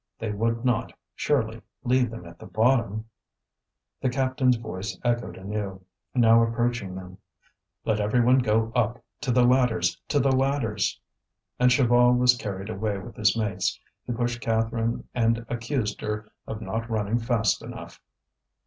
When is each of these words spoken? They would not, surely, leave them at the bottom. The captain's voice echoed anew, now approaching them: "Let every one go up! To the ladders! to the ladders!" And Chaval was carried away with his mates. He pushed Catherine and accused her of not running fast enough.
They 0.17 0.31
would 0.31 0.65
not, 0.65 0.93
surely, 1.13 1.61
leave 1.83 2.09
them 2.09 2.25
at 2.25 2.39
the 2.39 2.47
bottom. 2.47 3.05
The 4.01 4.09
captain's 4.09 4.55
voice 4.55 4.97
echoed 5.03 5.37
anew, 5.37 5.83
now 6.15 6.41
approaching 6.41 6.95
them: 6.95 7.19
"Let 7.85 7.99
every 7.99 8.19
one 8.21 8.39
go 8.39 8.71
up! 8.75 9.03
To 9.19 9.31
the 9.31 9.43
ladders! 9.43 10.01
to 10.07 10.17
the 10.19 10.35
ladders!" 10.35 10.99
And 11.59 11.69
Chaval 11.69 12.17
was 12.17 12.35
carried 12.35 12.71
away 12.71 12.97
with 12.97 13.15
his 13.15 13.37
mates. 13.37 13.79
He 14.07 14.11
pushed 14.13 14.41
Catherine 14.41 15.07
and 15.13 15.45
accused 15.47 16.01
her 16.01 16.27
of 16.47 16.61
not 16.61 16.89
running 16.89 17.19
fast 17.19 17.61
enough. 17.61 18.01